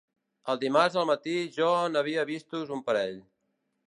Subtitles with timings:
[0.53, 1.67] El dimarts al matí jo
[1.97, 3.15] n'havia vistos un parell